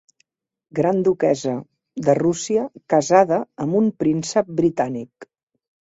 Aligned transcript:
Gran 0.79 1.03
duquessa 1.07 1.53
de 2.09 2.17
Rússia 2.21 2.65
casada 2.97 3.41
amb 3.67 3.79
un 3.85 3.95
príncep 4.05 4.55
britànic. 4.63 5.33